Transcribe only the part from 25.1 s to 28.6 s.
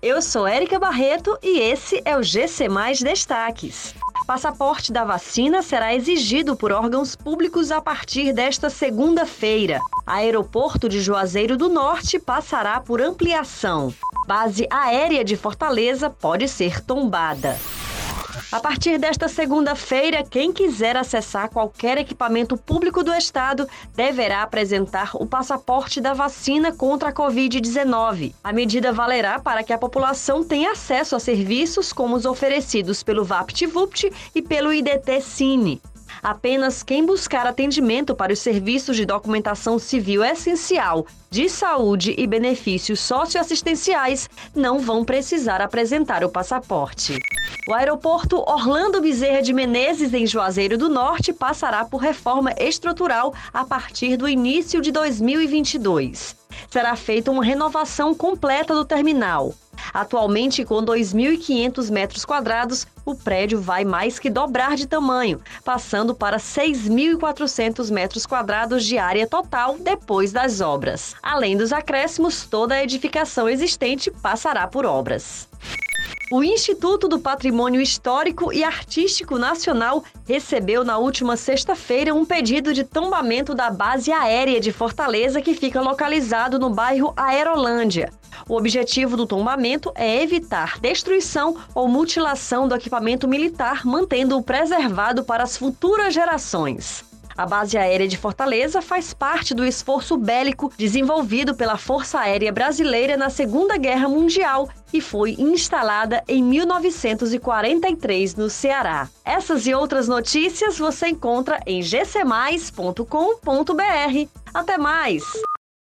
o passaporte da vacina contra a Covid-19. A